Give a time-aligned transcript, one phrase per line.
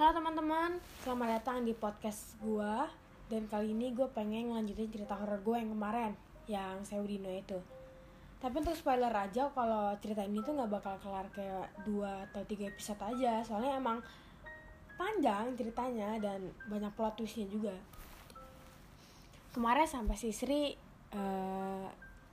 [0.00, 2.72] Halo teman-teman, selamat datang di podcast gue
[3.28, 6.16] Dan kali ini gue pengen ngelanjutin cerita horor gue yang kemarin
[6.48, 7.60] Yang Seudino itu.
[8.40, 12.00] Tapi untuk spoiler aja kalau cerita ini tuh gak bakal kelar kayak 2
[12.32, 13.44] atau 3 episode aja.
[13.44, 14.00] Soalnya emang
[14.96, 17.76] panjang ceritanya dan banyak plot twistnya juga.
[19.52, 20.80] Kemarin sampai si Sri
[21.12, 21.84] uh,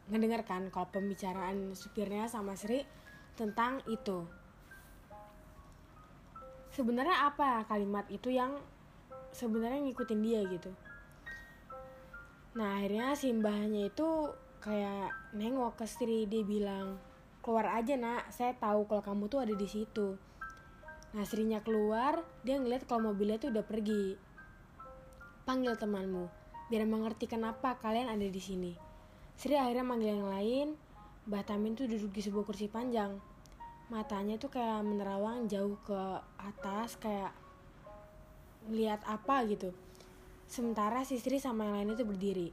[0.07, 2.79] ngedengarkan kalau pembicaraan supirnya sama Sri
[3.36, 4.46] tentang itu
[6.78, 8.54] sebenarnya apa kalimat itu yang
[9.34, 10.70] sebenarnya ngikutin dia gitu?
[12.54, 14.30] Nah akhirnya si mbahnya itu
[14.62, 17.02] kayak nengok ke Sri dia bilang
[17.41, 18.30] keluar aja nak.
[18.30, 20.21] Saya tahu kalau kamu tuh ada di situ.
[21.18, 24.13] Nah Srinya keluar dia ngeliat kalau mobilnya tuh udah pergi.
[25.49, 26.30] Panggil temanmu
[26.70, 28.77] biar mengerti kenapa kalian ada di sini.
[29.34, 30.68] Sri akhirnya manggil yang lain.
[31.26, 33.18] Mbah Tamin tuh duduk di sebuah kursi panjang
[33.88, 36.02] matanya tuh kayak menerawang jauh ke
[36.36, 37.32] atas kayak
[38.68, 39.72] lihat apa gitu.
[40.48, 42.49] Sementara si Sri sama yang lain itu berdiri.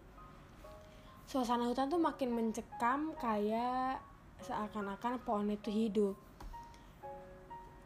[1.26, 3.98] Suasana hutan tuh makin mencekam kayak
[4.46, 6.14] seakan-akan pohon itu hidup.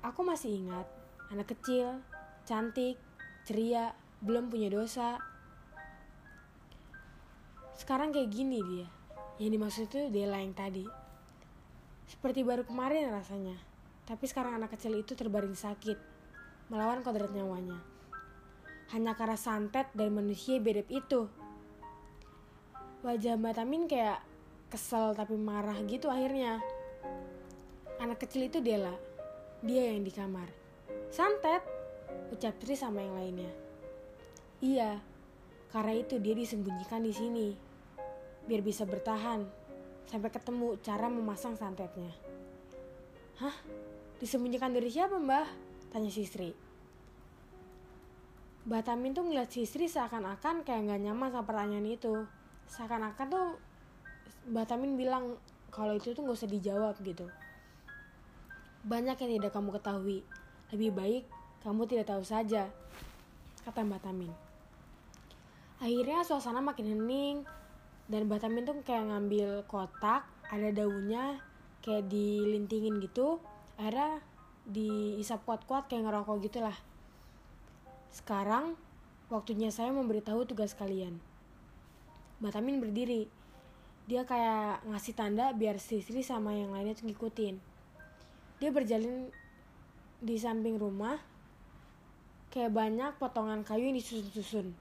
[0.05, 0.85] Aku masih ingat
[1.33, 2.05] anak kecil
[2.45, 3.01] cantik
[3.49, 5.17] ceria belum punya dosa.
[7.81, 8.89] Sekarang kayak gini dia.
[9.39, 11.08] Yang dimaksud itu Dela yang tadi
[12.09, 13.55] seperti baru kemarin rasanya.
[14.09, 16.01] Tapi sekarang anak kecil itu terbaring sakit,
[16.73, 17.77] melawan kodrat nyawanya.
[18.97, 21.29] Hanya karena santet dan manusia bedep itu.
[23.05, 24.25] Wajah Mbak Tamin kayak
[24.73, 26.65] kesel tapi marah gitu akhirnya.
[28.01, 28.97] Anak kecil itu Dela.
[29.61, 30.49] Dia yang di kamar.
[31.13, 31.61] Santet,
[32.33, 33.53] ucap Tri sama yang lainnya.
[34.65, 35.05] Iya,
[35.69, 37.49] karena itu dia disembunyikan di sini.
[38.49, 39.58] Biar bisa bertahan
[40.09, 42.11] sampai ketemu cara memasang santetnya.
[43.39, 43.55] Hah?
[44.19, 45.47] Disembunyikan dari siapa mbah?
[45.95, 46.51] Tanya si Sri.
[48.69, 52.27] Mbak Tamin tuh ngeliat si Sri seakan-akan kayak gak nyaman sama pertanyaan itu.
[52.69, 53.47] Seakan-akan tuh
[54.51, 55.39] Mbak Tamin bilang
[55.71, 57.29] kalau itu tuh gak usah dijawab gitu.
[58.85, 60.21] Banyak yang tidak kamu ketahui.
[60.75, 61.25] Lebih baik
[61.65, 62.71] kamu tidak tahu saja,
[63.65, 64.33] kata Mbak Tamin.
[65.79, 67.37] Akhirnya suasana makin hening,
[68.09, 71.45] dan Batamin tuh kayak ngambil kotak ada daunnya
[71.85, 73.37] kayak dilintingin gitu
[73.77, 74.25] akhirnya
[74.69, 76.77] diisap kuat-kuat kayak ngerokok gitulah.
[78.13, 78.77] Sekarang
[79.33, 81.17] waktunya saya memberitahu tugas kalian.
[82.41, 83.29] Batamin berdiri.
[84.09, 87.61] Dia kayak ngasih tanda biar Sri sama yang lainnya tuh ngikutin.
[88.61, 89.29] Dia berjalan
[90.19, 91.21] di samping rumah
[92.49, 94.73] kayak banyak potongan kayu yang disusun-susun.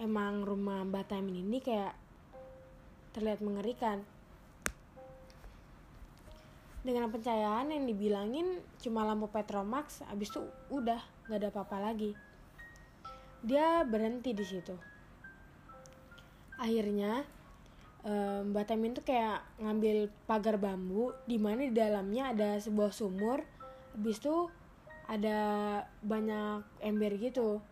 [0.00, 2.01] Emang rumah Mbak Tamin ini kayak
[3.12, 4.00] terlihat mengerikan.
[6.82, 10.42] Dengan pencahayaan yang dibilangin cuma lampu Petromax, abis itu
[10.74, 10.98] udah
[11.30, 12.18] gak ada apa-apa lagi.
[13.46, 14.74] Dia berhenti di situ.
[16.58, 17.22] Akhirnya
[18.42, 23.46] Mbak Temin tuh kayak ngambil pagar bambu di mana di dalamnya ada sebuah sumur.
[23.94, 24.50] Habis itu
[25.06, 25.38] ada
[26.02, 27.62] banyak ember gitu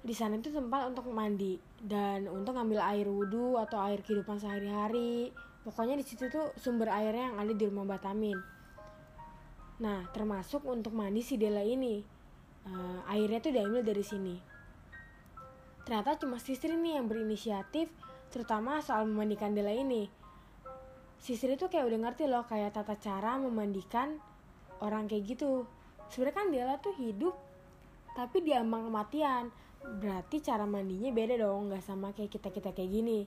[0.00, 5.32] di sana itu tempat untuk mandi dan untuk ngambil air wudhu atau air kehidupan sehari-hari.
[5.60, 8.60] Pokoknya di situ tuh sumber airnya yang ada di rumah Batamin
[9.80, 12.04] nah termasuk untuk mandi si Dela ini.
[12.60, 14.36] Uh, airnya tuh diambil dari sini.
[15.88, 17.88] Ternyata cuma Sisri nih yang berinisiatif
[18.28, 20.06] terutama soal memandikan Dela ini.
[21.16, 24.20] Sisri tuh kayak udah ngerti loh kayak tata cara memandikan
[24.84, 25.64] orang kayak gitu.
[26.12, 27.32] Sebenarnya kan Dela tuh hidup
[28.12, 29.48] tapi diambang kematian
[29.80, 33.18] berarti cara mandinya beda dong nggak sama kayak kita kita kayak gini.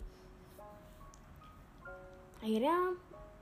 [2.44, 2.94] Akhirnya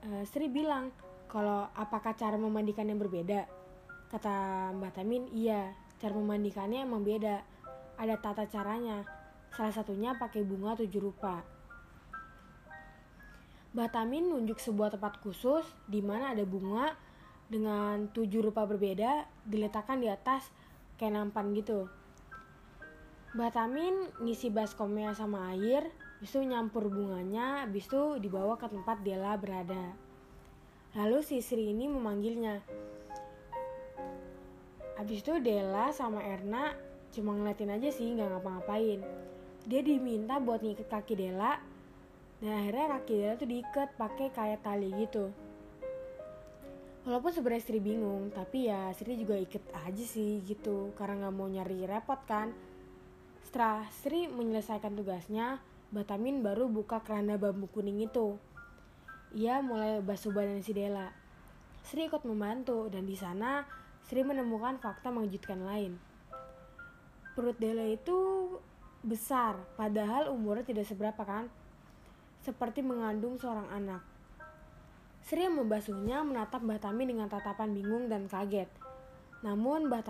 [0.08, 0.94] uh, Sri bilang
[1.28, 3.48] kalau apakah cara memandikan yang berbeda?
[4.08, 7.40] Kata Mbak Tamin iya cara memandikannya emang beda.
[8.00, 9.04] Ada tata caranya.
[9.52, 11.44] Salah satunya pakai bunga tujuh rupa.
[13.72, 16.92] Mbak Tamin nunjuk sebuah tempat khusus di mana ada bunga
[17.48, 20.48] dengan tujuh rupa berbeda diletakkan di atas
[20.96, 21.88] kayak nampan gitu
[23.32, 29.40] Batamin ngisi baskomnya sama air, habis itu nyampur bunganya, habis itu dibawa ke tempat Dela
[29.40, 29.96] berada.
[30.92, 32.60] Lalu si Sri ini memanggilnya.
[35.00, 36.76] Habis itu Dela sama Erna
[37.08, 39.00] cuma ngeliatin aja sih, nggak ngapa-ngapain.
[39.64, 41.56] Dia diminta buat ngikat kaki Dela,
[42.44, 45.32] dan akhirnya kaki Dela tuh diikat pakai kayak tali gitu.
[47.08, 51.48] Walaupun sebenarnya Sri bingung, tapi ya Sri juga ikat aja sih gitu, karena nggak mau
[51.48, 52.52] nyari repot kan
[53.52, 55.60] setelah Sri menyelesaikan tugasnya,
[55.92, 58.40] Batamin baru buka keranda bambu kuning itu.
[59.36, 61.12] Ia mulai basuh badan si Dela.
[61.84, 63.68] Sri ikut membantu dan di sana
[64.08, 66.00] Sri menemukan fakta mengejutkan lain.
[67.36, 68.16] Perut Dela itu
[69.04, 71.52] besar, padahal umurnya tidak seberapa kan?
[72.40, 74.00] Seperti mengandung seorang anak.
[75.28, 78.72] Sri membasuhnya menatap Mbah Tamin dengan tatapan bingung dan kaget.
[79.44, 80.08] Namun Mbah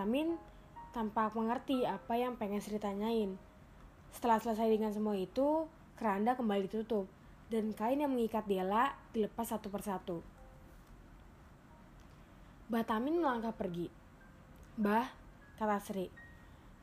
[0.93, 3.41] Tampak mengerti apa yang pengen Sri tanyain.
[4.13, 5.65] Setelah selesai dengan semua itu,
[5.97, 7.09] keranda kembali ditutup
[7.49, 10.21] dan kain yang mengikat Dela dilepas satu persatu.
[12.69, 13.89] Mbah Tamin melangkah pergi.
[14.77, 15.09] Bah,
[15.57, 16.13] kata Sri,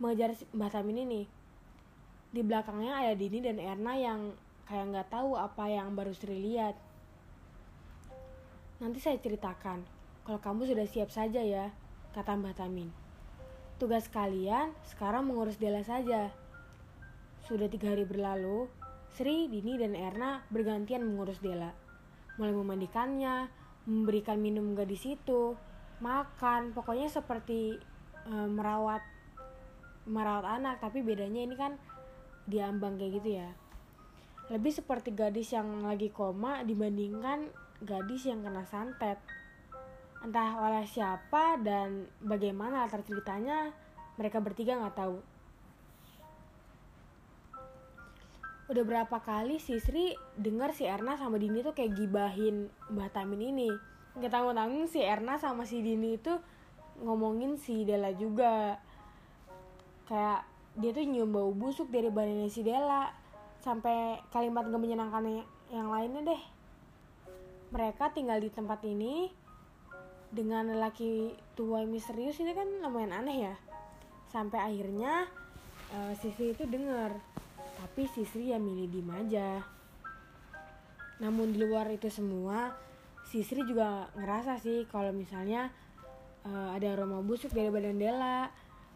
[0.02, 1.22] mengejar Mbah Tamin ini.
[2.34, 4.34] Di belakangnya ada Dini dan Erna yang
[4.66, 6.74] kayak nggak tahu apa yang baru Sri lihat.
[8.82, 9.86] Nanti saya ceritakan,
[10.26, 11.70] kalau kamu sudah siap saja ya,
[12.14, 12.99] kata Mbah Tamin.
[13.80, 16.30] Tugas kalian sekarang mengurus Dela saja.
[17.48, 18.68] Sudah tiga hari berlalu,
[19.16, 21.72] Sri, Dini, dan Erna bergantian mengurus Dela.
[22.36, 23.48] Mulai memandikannya,
[23.88, 25.56] memberikan minum gadis itu,
[26.04, 27.80] makan, pokoknya seperti
[28.28, 29.02] e, merawat
[30.04, 31.80] merawat anak, tapi bedanya ini kan
[32.50, 33.50] diambang kayak gitu ya
[34.50, 37.54] lebih seperti gadis yang lagi koma dibandingkan
[37.86, 39.22] gadis yang kena santet
[40.20, 43.72] entah oleh siapa dan bagaimana latar ceritanya
[44.20, 45.18] mereka bertiga nggak tahu.
[48.70, 53.42] Udah berapa kali si Sri dengar si Erna sama Dini tuh kayak gibahin Mbak Tamin
[53.42, 53.70] ini?
[54.20, 56.38] Nggak tahu tanggung si Erna sama si Dini itu
[57.02, 58.78] ngomongin si Dela juga.
[60.06, 60.46] Kayak
[60.78, 63.10] dia tuh nyium bau busuk dari badannya si Dela
[63.60, 65.44] sampai kalimat gak menyenangkan
[65.74, 66.42] yang lainnya deh.
[67.74, 69.34] Mereka tinggal di tempat ini
[70.30, 73.56] dengan lelaki tua yang misterius ini kan lumayan aneh ya.
[74.30, 75.26] Sampai akhirnya
[75.94, 77.18] uh, Sisri itu dengar
[77.80, 79.66] tapi Sisri ya milih diem aja.
[81.20, 82.78] Namun di luar itu semua
[83.30, 85.70] Sisri juga ngerasa sih kalau misalnya
[86.46, 88.50] uh, ada aroma busuk dari badan Dela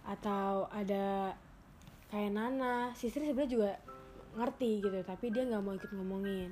[0.06, 1.34] atau ada
[2.14, 2.94] kayak Nana.
[2.94, 3.72] Sisri sebenarnya juga
[4.34, 6.50] ngerti gitu tapi dia nggak mau ikut ngomongin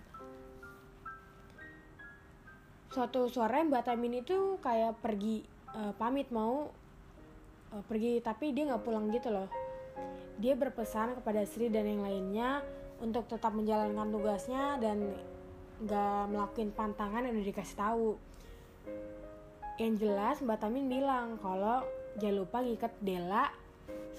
[2.92, 6.68] suatu sore Mbak Tamin itu kayak pergi uh, pamit mau
[7.72, 9.48] uh, pergi tapi dia nggak pulang gitu loh
[10.38, 12.62] dia berpesan kepada Sri dan yang lainnya
[13.00, 15.16] untuk tetap menjalankan tugasnya dan
[15.82, 18.10] nggak melakukan pantangan yang udah dikasih tahu
[19.82, 21.82] yang jelas Mbak Tamin bilang kalau
[22.22, 23.50] jangan lupa ngikat Dela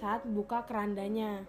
[0.02, 1.46] saat buka kerandanya.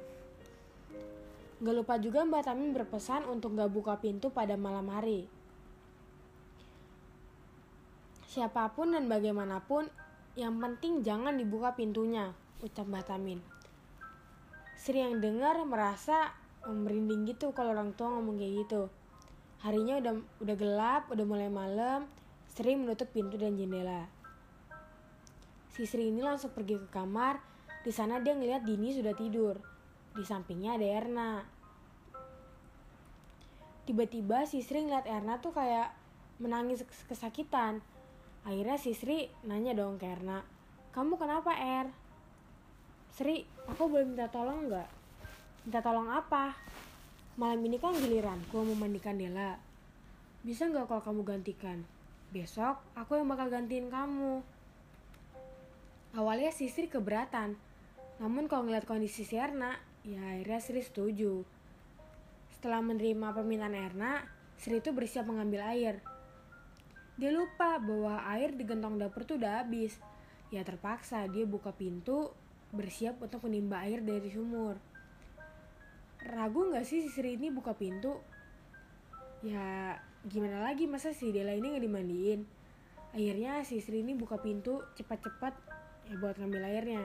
[1.58, 5.26] Gak lupa juga Mbak Tamin berpesan untuk gak buka pintu pada malam hari.
[8.34, 9.94] Siapa pun dan bagaimanapun,
[10.34, 12.34] yang penting jangan dibuka pintunya,
[12.66, 13.38] ucap Mbak Tamin.
[14.74, 16.34] Sri yang dengar merasa
[16.66, 18.90] merinding gitu kalau orang tua ngomong kayak gitu.
[19.62, 22.10] Harinya udah udah gelap, udah mulai malam,
[22.50, 24.10] Sri menutup pintu dan jendela.
[25.70, 27.38] Si Sri ini langsung pergi ke kamar
[27.86, 29.62] di sana dia ngeliat Dini sudah tidur.
[30.18, 31.32] Di sampingnya ada Erna.
[33.86, 35.94] Tiba-tiba si Sri ngeliat Erna tuh kayak
[36.42, 37.86] menangis kesakitan.
[38.44, 40.44] Akhirnya si Sri nanya dong ke Erna,
[40.92, 41.88] kamu kenapa Er?
[43.16, 44.90] Sri, aku boleh minta tolong nggak?
[45.64, 46.52] Minta tolong apa?
[47.40, 49.56] Malam ini kan giliran, aku mau mandikan Dela.
[50.44, 51.88] Bisa nggak kalau kamu gantikan?
[52.36, 54.44] Besok aku yang bakal gantiin kamu.
[56.14, 57.56] Awalnya si Sri keberatan,
[58.20, 61.48] namun kalau ngeliat kondisi si Erna, ya akhirnya Sri setuju.
[62.60, 64.22] Setelah menerima permintaan Erna,
[64.60, 66.04] Sri itu bersiap mengambil air.
[67.18, 69.98] Dia lupa bahwa air di gentong dapur tuh udah habis.
[70.50, 72.34] Ya terpaksa dia buka pintu,
[72.74, 74.78] bersiap untuk menimba air dari sumur.
[76.24, 78.18] Ragu gak sih si Sri ini buka pintu?
[79.44, 82.42] Ya gimana lagi masa si Dela ini gak dimandiin?
[83.14, 85.54] Akhirnya si Sri ini buka pintu cepat-cepat
[86.10, 87.04] ya buat ngambil airnya.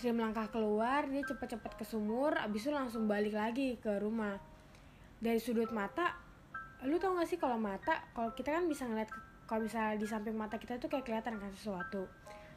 [0.00, 4.40] Sri melangkah keluar, dia cepat-cepat ke sumur, abis itu langsung balik lagi ke rumah.
[5.20, 6.16] Dari sudut mata,
[6.88, 9.12] lu tau gak sih kalau mata, kalau kita kan bisa ngeliat,
[9.44, 12.08] kalau bisa di samping mata kita tuh kayak kelihatan kan sesuatu.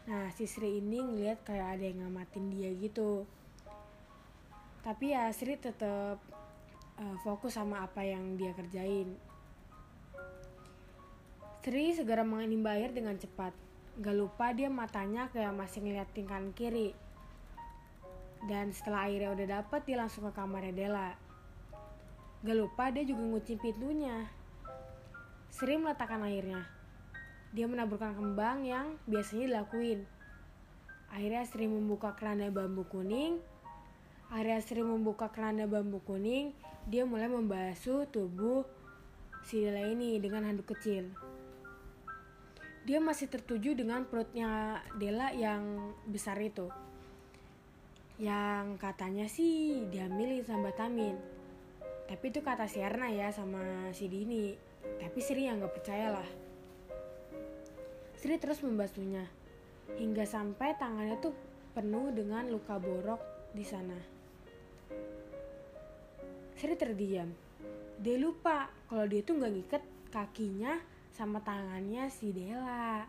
[0.08, 3.28] Nah, si Sri ini ngeliat kayak ada yang ngamatin dia gitu.
[4.84, 6.20] Tapi ya Sri tetap
[7.00, 9.16] uh, eh, fokus sama apa yang dia kerjain.
[11.64, 13.56] Sri segera menimba air dengan cepat.
[14.00, 16.92] Gak lupa dia matanya kayak masih ngeliatin kanan kiri.
[18.44, 21.16] Dan setelah airnya udah dapet, dia langsung ke kamarnya Dela.
[22.44, 24.28] Gak lupa dia juga ngunci pintunya.
[25.48, 26.68] Sri meletakkan airnya.
[27.56, 30.04] Dia menaburkan kembang yang biasanya dilakuin.
[31.08, 33.40] Akhirnya Sri membuka keranda bambu kuning.
[34.28, 36.52] Akhirnya Sri membuka keranda bambu kuning.
[36.90, 38.68] Dia mulai membasuh tubuh
[39.48, 41.08] si Dela ini dengan handuk kecil.
[42.84, 46.68] dia masih tertuju dengan perutnya Dela yang besar itu.
[48.20, 51.16] Yang katanya sih diambilin sama Batamin.
[52.04, 54.52] Tapi itu kata si Erna ya sama si Dini.
[55.00, 56.30] Tapi Sri yang gak percaya lah.
[58.20, 59.28] Sri terus membasuhnya.
[59.96, 61.36] Hingga sampai tangannya tuh
[61.76, 63.20] penuh dengan luka borok
[63.56, 63.96] di sana.
[66.60, 67.32] Sri terdiam.
[68.00, 70.80] Dia lupa kalau dia tuh gak ngikat kakinya
[71.16, 73.08] sama tangannya si Dela.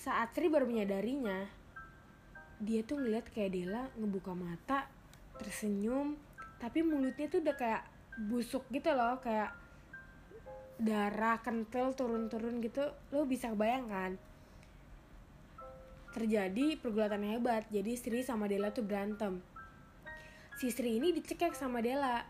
[0.00, 1.44] Saat Sri baru menyadarinya,
[2.60, 4.88] dia tuh ngeliat kayak Dela ngebuka mata,
[5.40, 6.16] tersenyum,
[6.60, 7.82] tapi mulutnya tuh udah kayak
[8.30, 9.56] busuk gitu loh, kayak
[10.76, 12.84] darah kental turun-turun gitu.
[13.10, 14.20] Lo bisa bayangkan?
[16.12, 19.40] Terjadi pergulatan hebat, jadi Sri sama Dela tuh berantem.
[20.60, 22.22] Si Sri ini dicekek sama Dela,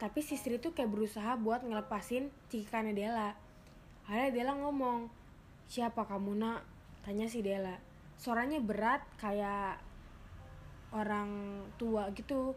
[0.00, 3.44] tapi si Sri tuh kayak berusaha buat ngelepasin cikikannya Dela
[4.04, 5.08] Akhirnya Dela ngomong,
[5.64, 6.60] siapa kamu nak?
[7.00, 7.72] Tanya si Dela.
[8.20, 9.80] Suaranya berat kayak
[10.92, 12.52] orang tua gitu.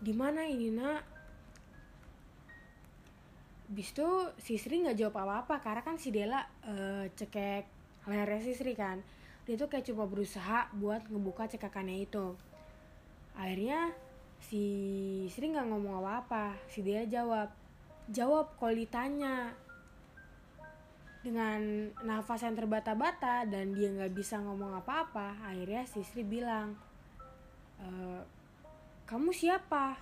[0.00, 1.02] Di mana ini nak?
[3.70, 4.06] Bis itu
[4.38, 7.64] si Sri nggak jawab apa-apa karena kan si Dela uh, cekek
[8.06, 9.00] lehernya si Sri kan.
[9.44, 12.36] Dia tuh kayak coba berusaha buat ngebuka cekakannya itu.
[13.34, 13.92] Akhirnya
[14.40, 14.64] si
[15.32, 16.56] Sri nggak ngomong apa-apa.
[16.70, 17.48] Si Dela jawab,
[18.12, 19.56] jawab kalau ditanya
[21.24, 26.76] dengan nafas yang terbata-bata dan dia nggak bisa ngomong apa-apa akhirnya si Sri bilang
[27.80, 27.88] e,
[29.04, 30.00] kamu siapa?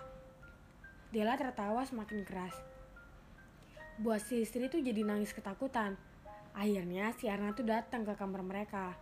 [1.11, 2.55] Dela tertawa semakin keras.
[3.99, 5.99] Buat si Sri tuh jadi nangis ketakutan.
[6.55, 8.95] Akhirnya si Arna tuh datang ke kamar mereka.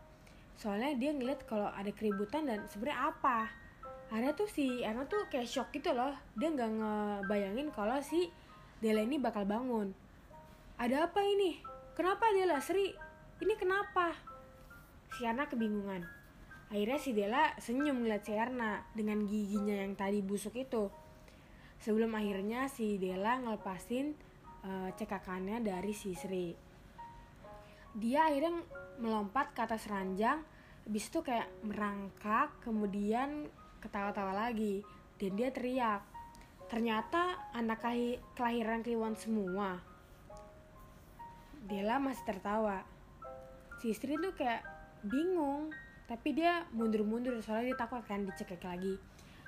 [0.56, 3.52] Soalnya dia ngeliat kalau ada keributan dan sebenarnya apa?
[4.08, 6.16] Akhirnya tuh si Erna tuh kayak shock gitu loh.
[6.32, 8.32] Dia nggak ngebayangin kalau si
[8.80, 9.92] Dela ini bakal bangun.
[10.80, 11.60] Ada apa ini?
[11.92, 12.88] Kenapa Dela Sri?
[13.36, 14.16] Ini kenapa?
[15.12, 16.19] Si Erna kebingungan.
[16.70, 20.86] Akhirnya si Dela senyum ngeliat si Erna dengan giginya yang tadi busuk itu.
[21.82, 24.14] Sebelum akhirnya si Dela ngelepasin
[24.62, 26.54] uh, cekakannya dari si Sri.
[27.98, 28.62] Dia akhirnya
[29.02, 30.46] melompat ke atas ranjang,
[30.86, 33.50] habis itu kayak merangkak, kemudian
[33.82, 34.86] ketawa-tawa lagi.
[35.18, 36.06] Dan dia teriak.
[36.70, 37.82] Ternyata anak
[38.38, 39.82] kelahiran Kliwon semua.
[41.66, 42.86] Dela masih tertawa.
[43.82, 44.62] Si istri tuh kayak
[45.02, 45.74] bingung,
[46.10, 48.98] tapi dia mundur-mundur soalnya dia takut kan dicekek lagi.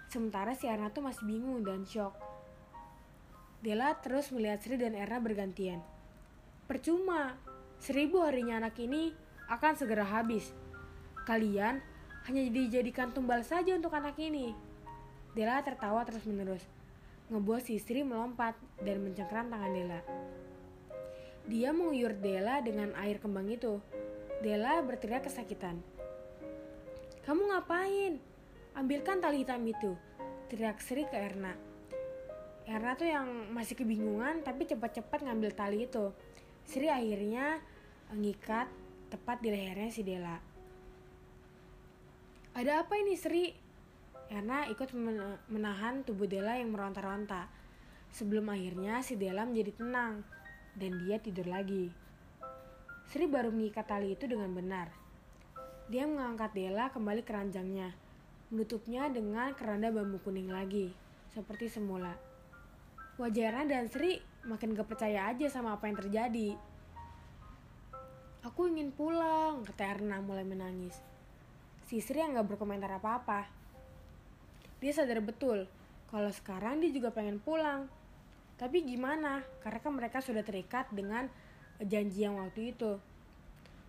[0.07, 2.15] Sementara si Erna tuh masih bingung dan shock.
[3.67, 5.83] Dela terus melihat Sri dan Erna bergantian.
[6.71, 7.35] Percuma,
[7.83, 9.11] seribu harinya anak ini
[9.51, 10.55] akan segera habis.
[11.27, 11.83] Kalian
[12.31, 14.55] hanya dijadikan tumbal saja untuk anak ini.
[15.35, 16.63] Dela tertawa terus menerus.
[17.27, 20.01] Ngebuat si istri melompat dan mencengkeram tangan Dela.
[21.51, 23.83] Dia menguyur Dela dengan air kembang itu.
[24.47, 25.92] Dela berteriak kesakitan.
[27.23, 28.19] Kamu ngapain?
[28.75, 29.95] Ambilkan tali hitam itu.
[30.51, 31.55] Teriak Sri ke Erna.
[32.67, 36.11] Erna tuh yang masih kebingungan tapi cepat-cepat ngambil tali itu.
[36.67, 37.63] Sri akhirnya
[38.11, 38.67] ngikat
[39.07, 40.35] tepat di lehernya si Dela.
[42.59, 43.55] Ada apa ini Sri?
[44.27, 44.91] Erna ikut
[45.47, 47.47] menahan tubuh Dela yang meronta-ronta.
[48.11, 50.27] Sebelum akhirnya si Dela menjadi tenang
[50.75, 51.87] dan dia tidur lagi.
[53.15, 55.02] Sri baru mengikat tali itu dengan benar.
[55.93, 57.93] Dia mengangkat Dela kembali ke ranjangnya,
[58.49, 60.89] menutupnya dengan keranda bambu kuning lagi,
[61.37, 62.17] seperti semula.
[63.21, 64.17] Wajah dan Sri
[64.49, 66.57] makin gak percaya aja sama apa yang terjadi.
[68.41, 70.97] Aku ingin pulang, kata Erna mulai menangis.
[71.85, 73.53] Si Sri yang gak berkomentar apa-apa.
[74.81, 75.69] Dia sadar betul
[76.09, 77.85] kalau sekarang dia juga pengen pulang,
[78.57, 79.45] tapi gimana?
[79.61, 81.29] Karena kan mereka sudah terikat dengan
[81.85, 82.97] janji yang waktu itu.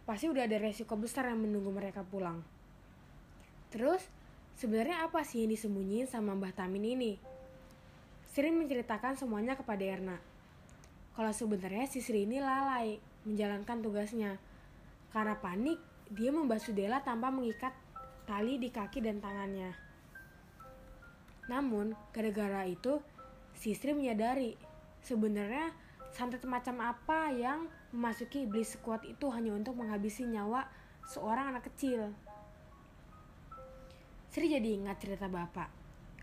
[0.03, 2.43] Pasti udah ada resiko besar yang menunggu mereka pulang.
[3.71, 4.03] Terus,
[4.59, 7.15] sebenarnya apa sih yang disembunyiin sama Mbah Tamin ini?
[8.33, 10.17] Sri menceritakan semuanya kepada Erna.
[11.13, 14.41] Kalau sebenarnya si Sri ini lalai menjalankan tugasnya.
[15.13, 15.77] Karena panik,
[16.09, 17.71] dia membasuh Dela tanpa mengikat
[18.25, 19.71] tali di kaki dan tangannya.
[21.47, 22.99] Namun, gara-gara itu,
[23.53, 24.57] si Sri menyadari
[25.05, 25.69] sebenarnya
[26.13, 30.69] santet macam apa yang memasuki iblis sekuat itu hanya untuk menghabisi nyawa
[31.09, 32.13] seorang anak kecil.
[34.29, 35.69] Sri jadi ingat cerita bapak.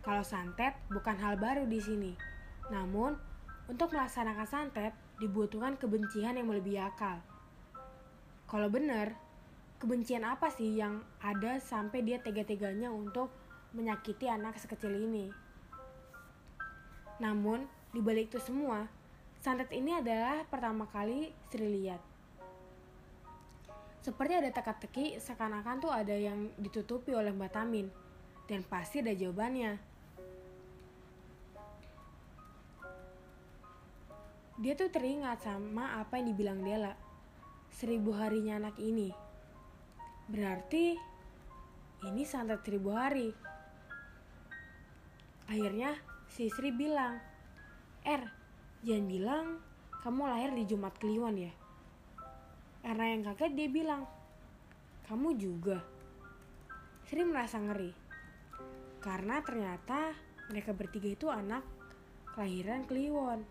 [0.01, 2.13] Kalau santet bukan hal baru di sini.
[2.71, 3.19] Namun,
[3.67, 7.19] untuk melaksanakan santet dibutuhkan kebencian yang melebihi akal.
[8.47, 9.15] Kalau benar,
[9.83, 13.31] kebencian apa sih yang ada sampai dia tega-teganya untuk
[13.75, 15.31] menyakiti anak sekecil ini?
[17.23, 18.89] Namun, di balik itu semua,
[19.41, 22.01] santet ini adalah pertama kali Sri lihat.
[24.01, 27.89] Seperti ada teka-teki seakan-akan tuh ada yang ditutupi oleh Mbak Tamin.
[28.49, 29.77] Dan pasti ada jawabannya.
[34.61, 36.93] Dia tuh teringat sama apa yang dibilang Dela.
[37.73, 39.09] Seribu harinya anak ini.
[40.29, 40.97] Berarti
[42.09, 43.33] ini santet seribu hari.
[45.49, 45.97] Akhirnya
[46.29, 47.21] si Sri bilang,
[48.05, 48.40] Er,
[48.81, 49.47] jangan bilang
[50.01, 51.53] kamu lahir di Jumat Kliwon ya?
[52.81, 54.09] Karena yang kaget dia bilang,
[55.05, 55.85] kamu juga.
[57.05, 57.93] Sri merasa ngeri.
[59.05, 60.17] Karena ternyata
[60.49, 61.61] mereka bertiga itu anak
[62.33, 63.45] kelahiran Kliwon.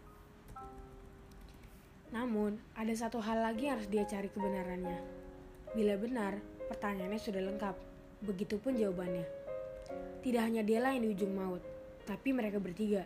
[2.10, 4.98] Namun, ada satu hal lagi yang harus dia cari kebenarannya.
[5.78, 7.76] Bila benar, pertanyaannya sudah lengkap.
[8.26, 9.30] Begitupun jawabannya.
[10.26, 11.62] Tidak hanya dia yang di ujung maut,
[12.10, 13.06] tapi mereka bertiga.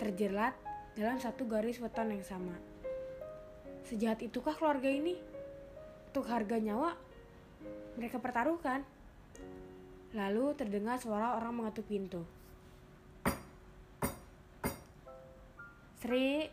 [0.00, 0.56] Terjerat
[0.94, 2.54] dalam satu garis weton yang sama.
[3.84, 5.18] Sejahat itukah keluarga ini?
[6.14, 6.94] Untuk harga nyawa,
[7.98, 8.86] mereka pertaruhkan.
[10.14, 12.22] Lalu terdengar suara orang mengetuk pintu.
[15.98, 16.46] Sri,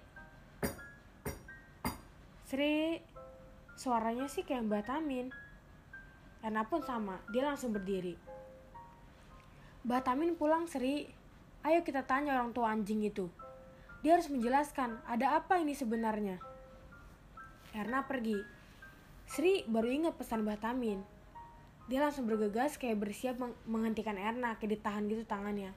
[2.50, 2.98] Sri,
[3.78, 5.28] suaranya sih kayak Mbak Tamin.
[6.42, 8.18] Karena pun sama, dia langsung berdiri.
[9.86, 11.06] Mbak Tamin pulang Sri,
[11.62, 13.30] ayo kita tanya orang tua anjing itu.
[14.02, 16.42] Dia harus menjelaskan ada apa ini sebenarnya.
[17.78, 18.42] Erna pergi.
[19.30, 21.00] Sri baru ingat pesan Tamin.
[21.88, 25.72] Dia langsung bergegas kayak bersiap meng menghentikan Erna, kayak ditahan gitu tangannya.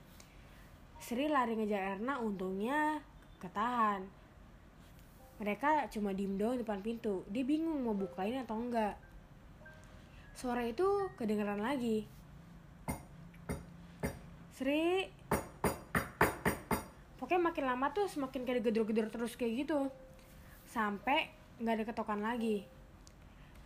[0.98, 3.04] Sri lari ngejar Erna, untungnya
[3.38, 4.08] ketahan.
[5.38, 7.26] Mereka cuma diem doang depan pintu.
[7.28, 8.96] Dia bingung mau bukain atau enggak.
[10.34, 12.06] Suara itu kedengeran lagi.
[14.54, 15.10] Sri,
[17.34, 19.90] pokoknya makin lama tuh semakin kayak gedor-gedor terus kayak gitu.
[20.70, 22.62] Sampai nggak ada ketokan lagi.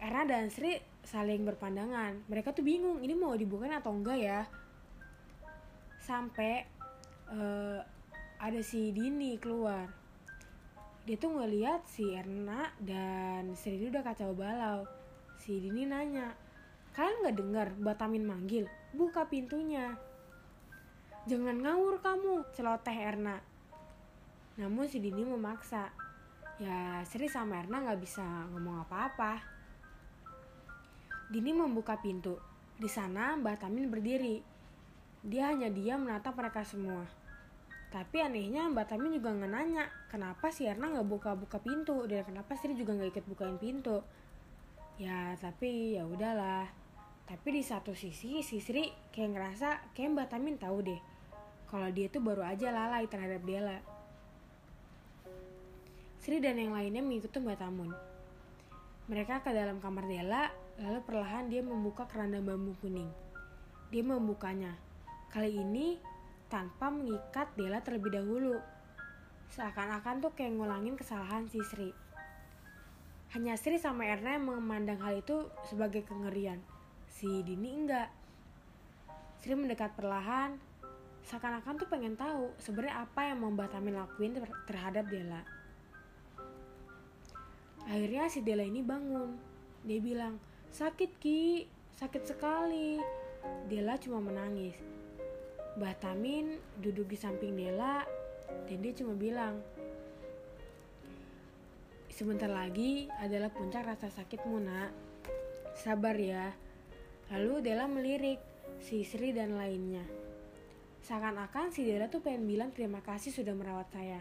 [0.00, 2.24] Erna dan Sri saling berpandangan.
[2.32, 4.40] Mereka tuh bingung, ini mau dibukain atau enggak ya.
[6.00, 6.64] Sampai
[7.28, 7.84] uh,
[8.40, 9.84] ada si Dini keluar.
[11.04, 14.88] Dia tuh ngeliat si Erna dan Sri udah kacau balau.
[15.44, 16.32] Si Dini nanya,
[16.96, 18.64] kalian nggak dengar Batamin manggil?
[18.96, 19.92] Buka pintunya.
[21.28, 23.47] Jangan ngawur kamu, celoteh Erna.
[24.58, 25.88] Namun si Dini memaksa.
[26.58, 29.38] Ya Sri sama Erna nggak bisa ngomong apa-apa.
[31.30, 32.34] Dini membuka pintu.
[32.74, 34.42] Di sana Mbak Tamin berdiri.
[35.22, 37.06] Dia hanya diam menatap mereka semua.
[37.88, 42.58] Tapi anehnya Mbak Tamin juga nggak nanya kenapa si Erna nggak buka-buka pintu dan kenapa
[42.58, 44.02] Sri juga nggak ikut bukain pintu.
[44.98, 46.66] Ya tapi ya udahlah.
[47.30, 51.00] Tapi di satu sisi si Sri kayak ngerasa kayak Mbak Tamin tahu deh
[51.68, 53.97] kalau dia tuh baru aja lalai terhadap Dela.
[56.18, 57.90] Sri dan yang lainnya mengikuti Mbak Tamun.
[59.08, 63.10] Mereka ke dalam kamar Dela Lalu perlahan dia membuka keranda bambu kuning.
[63.90, 64.78] Dia membukanya.
[65.26, 65.98] Kali ini
[66.46, 68.62] tanpa mengikat Dela terlebih dahulu.
[69.50, 71.90] Seakan-akan tuh kayak ngulangin kesalahan si Sri.
[73.34, 76.62] Hanya Sri sama Erna yang memandang hal itu sebagai kengerian.
[77.10, 78.08] Si Dini enggak.
[79.42, 80.62] Sri mendekat perlahan,
[81.26, 84.38] seakan-akan tuh pengen tahu sebenarnya apa yang Mbak Tamin lakuin
[84.70, 85.42] terhadap Dela.
[87.88, 89.32] Akhirnya si Dela ini bangun.
[89.80, 90.36] Dia bilang,
[90.68, 91.64] Sakit Ki,
[91.96, 93.00] sakit sekali.
[93.64, 94.76] Dela cuma menangis.
[95.80, 98.04] Mbah Tamin duduk di samping Dela
[98.68, 99.64] dan dia cuma bilang,
[102.12, 104.92] Sebentar lagi adalah puncak rasa sakitmu nak.
[105.72, 106.52] Sabar ya.
[107.32, 108.42] Lalu Dela melirik
[108.84, 110.04] si Sri dan lainnya.
[111.08, 114.20] Seakan-akan si Dela tuh pengen bilang terima kasih sudah merawat saya.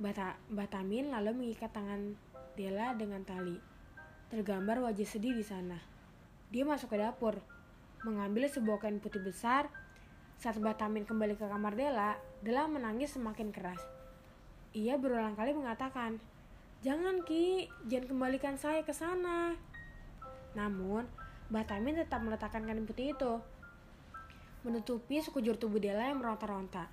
[0.00, 2.16] Mbah Tamin lalu mengikat tangan
[2.52, 3.56] Dela dengan tali.
[4.28, 5.80] Tergambar wajah sedih di sana.
[6.52, 7.40] Dia masuk ke dapur,
[8.04, 9.72] mengambil sebuah kain putih besar.
[10.36, 13.80] Saat Batamin kembali ke kamar Dela, Dela menangis semakin keras.
[14.76, 16.20] Ia berulang kali mengatakan,
[16.82, 19.54] Jangan Ki, jangan kembalikan saya ke sana.
[20.58, 21.06] Namun,
[21.46, 23.38] Batamin tetap meletakkan kain putih itu,
[24.66, 26.90] menutupi sekujur tubuh Dela yang meronta-ronta.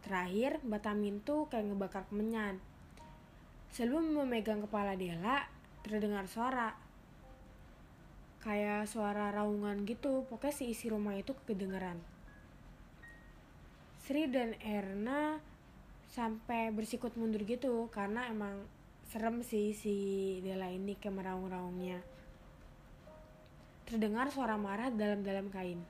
[0.00, 2.62] Terakhir, Batamin tuh kayak ngebakar kemenyan.
[3.72, 5.46] Sebelum memegang kepala Dela,
[5.84, 6.74] terdengar suara.
[8.38, 11.98] Kayak suara raungan gitu pokoknya si isi rumah itu kedengeran.
[14.08, 15.36] Sri dan Erna
[16.08, 18.64] sampai bersikut mundur gitu karena emang
[19.04, 19.96] serem sih si
[20.40, 22.00] Dela ini ke meraung-raungnya.
[23.84, 25.80] Terdengar suara marah dalam-dalam kain.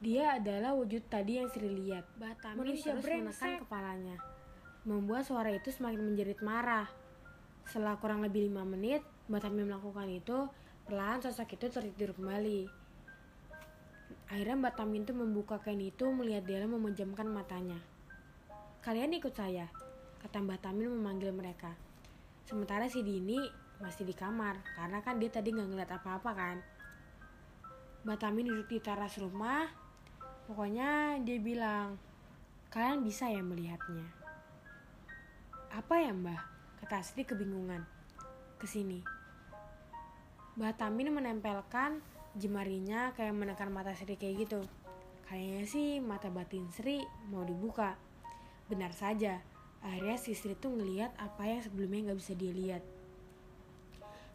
[0.00, 2.04] Dia adalah wujud tadi yang Sri lihat.
[2.16, 4.16] Batamin Manusia terus menekan kepalanya,
[4.86, 6.86] membuat suara itu semakin menjerit marah.
[7.66, 10.46] Setelah kurang lebih lima menit, Mbak Tamin melakukan itu,
[10.86, 12.70] perlahan sosok itu tertidur kembali.
[14.30, 17.82] Akhirnya Mbak Tamin itu membuka kain itu melihat Dela memejamkan matanya.
[18.86, 19.66] Kalian ikut saya,
[20.22, 21.74] kata Mbak Tamin memanggil mereka.
[22.46, 23.42] Sementara si Dini
[23.82, 26.56] masih di kamar, karena kan dia tadi nggak ngeliat apa-apa kan.
[28.06, 29.66] Mbak Tamin duduk di teras rumah,
[30.46, 31.98] pokoknya dia bilang,
[32.70, 34.15] kalian bisa ya melihatnya.
[35.76, 36.40] Apa ya mbah?
[36.80, 37.84] Kata Asri kebingungan.
[38.56, 39.04] Ke sini.
[40.56, 42.00] Mbah Tamin menempelkan
[42.32, 44.64] jemarinya kayak menekan mata Sri kayak gitu.
[45.28, 47.92] Kayaknya sih mata batin Sri mau dibuka.
[48.72, 49.44] Benar saja,
[49.84, 52.80] akhirnya si Sri tuh ngeliat apa yang sebelumnya nggak bisa dilihat.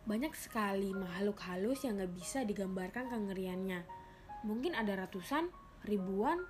[0.06, 3.86] Banyak sekali makhluk halus yang gak bisa digambarkan kengeriannya.
[4.46, 5.50] Mungkin ada ratusan,
[5.86, 6.42] ribuan,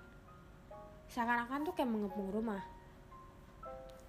[1.12, 2.81] seakan-akan tuh kayak mengepung rumah.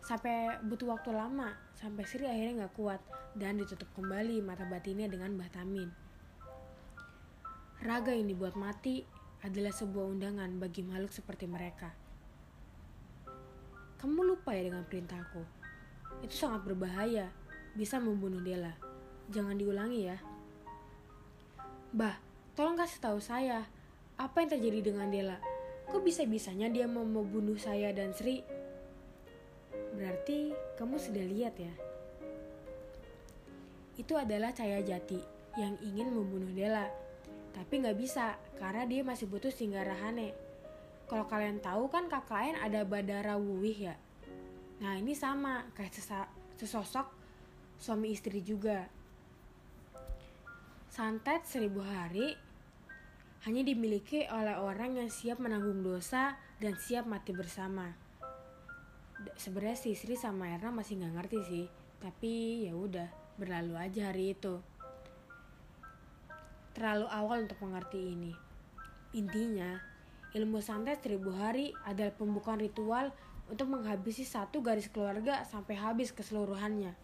[0.03, 3.01] Sampai butuh waktu lama, sampai Sri akhirnya gak kuat
[3.38, 5.87] dan ditutup kembali mata batinnya dengan Tamin.
[7.83, 9.07] Raga yang dibuat mati
[9.47, 11.95] adalah sebuah undangan bagi makhluk seperti mereka.
[14.03, 15.43] Kamu lupa ya dengan perintahku.
[16.27, 17.31] Itu sangat berbahaya,
[17.79, 18.75] bisa membunuh Dela.
[19.31, 20.19] Jangan diulangi ya.
[21.95, 22.19] Bah,
[22.59, 23.67] tolong kasih tahu saya,
[24.19, 25.38] apa yang terjadi dengan Dela?
[25.91, 28.62] Kok bisa-bisanya dia mau membunuh saya dan Sri?
[29.92, 31.74] Berarti kamu sudah lihat ya.
[33.96, 35.20] Itu adalah Cahaya Jati
[35.61, 36.88] yang ingin membunuh Dela.
[37.52, 40.33] Tapi nggak bisa karena dia masih butuh Singgarahane.
[41.05, 43.96] Kalau kalian tahu kan lain ada Badara Wuwih ya.
[44.81, 45.92] Nah ini sama kayak
[46.57, 47.07] sesosok
[47.76, 48.88] suami istri juga.
[50.88, 52.33] Santet seribu hari
[53.44, 58.02] hanya dimiliki oleh orang yang siap menanggung dosa dan siap mati bersama.
[59.39, 61.67] Sebenarnya si Sri sama Erna masih nggak ngerti sih,
[62.03, 63.09] tapi ya udah
[63.39, 64.59] berlalu aja hari itu.
[66.73, 68.33] Terlalu awal untuk mengerti ini.
[69.13, 69.77] Intinya,
[70.33, 73.13] ilmu santet seribu hari adalah pembukaan ritual
[73.53, 76.97] untuk menghabisi satu garis keluarga sampai habis keseluruhannya.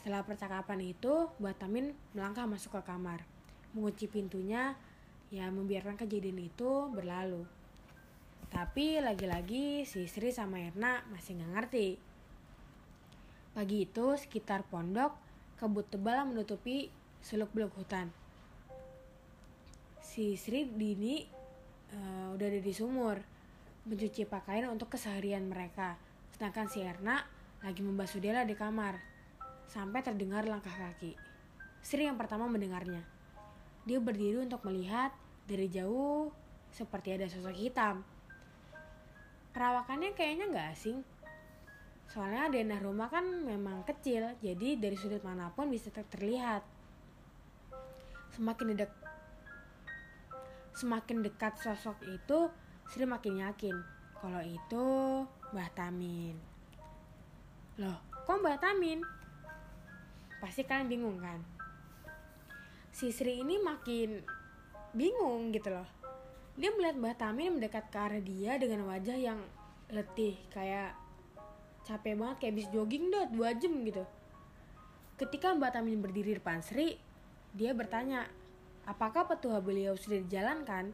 [0.00, 3.26] Setelah percakapan itu, Batamin melangkah masuk ke kamar.
[3.76, 4.72] Mengunci pintunya,
[5.28, 7.44] ya membiarkan kejadian itu berlalu.
[8.48, 11.88] Tapi lagi-lagi si Sri sama Erna masih nggak ngerti.
[13.52, 15.12] Pagi itu sekitar pondok,
[15.58, 16.88] kabut tebal menutupi
[17.20, 18.08] seluk-beluk hutan.
[20.00, 21.26] Si Sri Dini
[21.92, 23.20] uh, udah ada di sumur,
[23.84, 25.98] mencuci pakaian untuk keseharian mereka.
[26.32, 27.24] Sedangkan si Erna
[27.64, 28.96] lagi membasuh Dela di kamar
[29.68, 31.12] sampai terdengar langkah kaki.
[31.84, 33.04] Sri yang pertama mendengarnya.
[33.84, 35.12] Dia berdiri untuk melihat
[35.48, 36.30] dari jauh
[36.72, 38.04] seperti ada sosok hitam.
[39.52, 41.00] Perawakannya kayaknya nggak asing.
[42.08, 46.64] Soalnya denah rumah kan memang kecil, jadi dari sudut mana pun bisa ter terlihat.
[48.32, 48.92] Semakin dekat
[50.78, 52.48] semakin dekat sosok itu,
[52.88, 53.76] Sri makin yakin
[54.18, 54.86] kalau itu
[55.52, 56.36] Mbah Tamin.
[57.82, 59.04] Loh, kok Mbah Tamin?
[60.38, 61.42] Pasti kalian bingung kan?
[62.94, 64.22] Si Sri ini makin
[64.94, 65.97] bingung gitu loh.
[66.58, 69.38] Dia melihat Mbak Tamin mendekat ke arah dia dengan wajah yang
[69.94, 70.90] letih, kayak
[71.86, 74.02] capek banget, kayak habis jogging dah dua jam gitu.
[75.14, 76.98] Ketika Mbak Tamin berdiri depan Sri,
[77.54, 78.26] dia bertanya,
[78.90, 80.90] apakah petua beliau sudah dijalankan?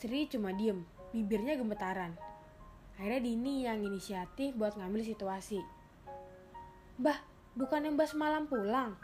[0.00, 0.80] Sri cuma diem,
[1.12, 2.16] bibirnya gemetaran.
[2.96, 5.60] Akhirnya Dini yang inisiatif buat ngambil situasi.
[6.98, 7.20] Bah,
[7.58, 8.94] Bukan yang Mbah semalam pulang.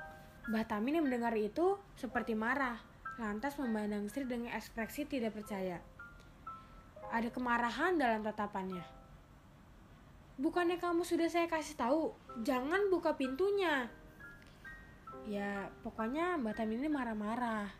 [0.46, 2.78] Mbah Tamin yang mendengar itu seperti marah,
[3.14, 5.78] lantas memandang Sri dengan ekspresi tidak percaya.
[7.14, 8.82] Ada kemarahan dalam tatapannya.
[10.34, 12.10] Bukannya kamu sudah saya kasih tahu,
[12.42, 13.86] jangan buka pintunya.
[15.30, 17.70] Ya, pokoknya Mbak Tamin ini marah-marah.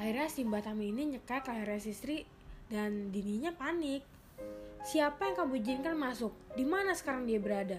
[0.00, 2.24] Akhirnya si Mbak Tamin ini nyekek lehernya si Sri
[2.72, 4.00] dan dininya panik.
[4.82, 6.32] Siapa yang kamu izinkan masuk?
[6.56, 7.78] Di mana sekarang dia berada?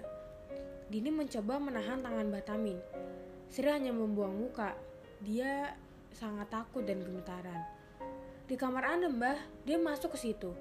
[0.87, 2.77] Dini mencoba menahan tangan Batamin.
[3.49, 4.77] Sri hanya membuang muka.
[5.19, 5.73] Dia
[6.13, 7.61] sangat takut dan gemetaran.
[8.45, 10.53] Di kamar Anda, Mbah, dia masuk ke situ.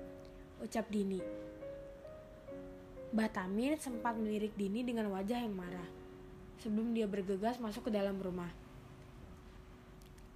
[0.65, 1.21] Ucap Dini.
[3.13, 5.89] Batamin sempat melirik Dini dengan wajah yang marah.
[6.65, 8.49] Sebelum dia bergegas masuk ke dalam rumah.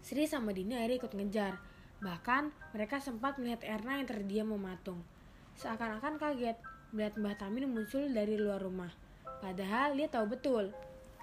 [0.05, 1.55] Sri sama Dini akhirnya ikut ngejar.
[2.05, 5.01] Bahkan mereka sempat melihat Erna yang terdiam mematung.
[5.57, 6.61] Seakan-akan kaget
[6.93, 8.93] melihat Mbah Tamin muncul dari luar rumah.
[9.41, 10.71] Padahal dia tahu betul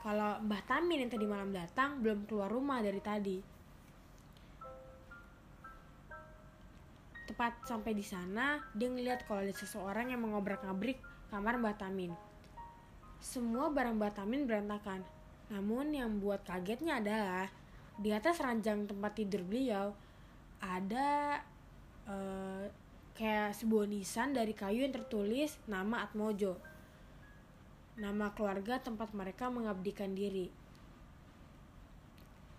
[0.04, 3.53] kalau Mbah Tamin yang tadi malam datang belum keluar rumah dari tadi.
[7.24, 11.00] Tepat sampai di sana, dia ngeliat kalau ada seseorang yang mengobrak-ngabrik
[11.32, 12.12] kamar Mbah Tamin.
[13.24, 15.02] Semua barang Mbah Tamin berantakan.
[15.48, 17.48] Namun yang buat kagetnya adalah
[17.96, 19.94] di atas ranjang tempat tidur beliau
[20.64, 21.40] ada
[22.10, 22.66] uh,
[23.14, 26.58] kayak sebuah nisan dari kayu yang tertulis nama Atmojo.
[28.00, 30.50] Nama keluarga tempat mereka mengabdikan diri.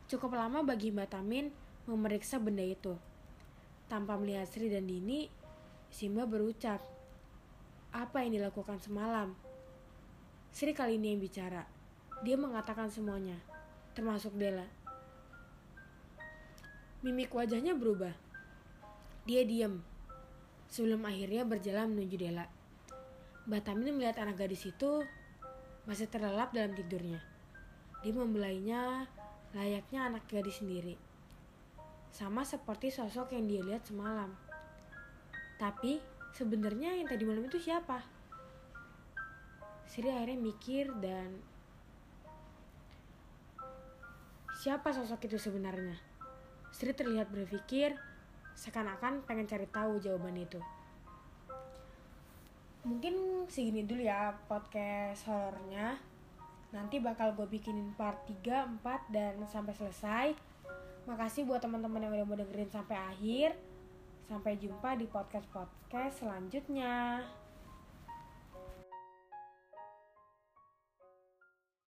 [0.06, 1.50] Cukup lama bagi Mbak Tamin
[1.90, 2.94] memeriksa benda itu.
[3.86, 5.28] Tanpa melihat Sri dan Dini,
[5.92, 6.82] Simba berucap,
[7.94, 9.36] apa yang dilakukan semalam?
[10.50, 11.62] Sri kali ini yang bicara.
[12.26, 13.38] Dia mengatakan semuanya,
[13.94, 14.66] termasuk Dela.
[17.04, 18.16] Mimik wajahnya berubah.
[19.28, 19.84] Dia diam,
[20.72, 22.50] sebelum akhirnya berjalan menuju Dela.
[23.44, 25.04] Mbak Tamin melihat anak gadis itu
[25.84, 27.20] masih terlelap dalam tidurnya.
[28.00, 29.04] Dia membelainya
[29.52, 30.96] layaknya anak gadis sendiri.
[32.14, 34.30] Sama seperti sosok yang dia lihat semalam.
[35.58, 35.98] Tapi
[36.30, 38.06] sebenarnya yang tadi malam itu siapa?
[39.90, 41.42] Sri akhirnya mikir dan
[44.62, 45.98] siapa sosok itu sebenarnya?
[46.70, 47.98] Sri terlihat berpikir
[48.54, 50.62] seakan-akan pengen cari tahu jawaban itu.
[52.86, 55.98] Mungkin segini dulu ya podcast horornya.
[56.70, 60.53] Nanti bakal gue bikinin part 3, 4, dan sampai selesai.
[61.04, 63.52] Makasih buat teman-teman yang udah mau dengerin sampai akhir.
[64.24, 67.20] Sampai jumpa di podcast-podcast selanjutnya.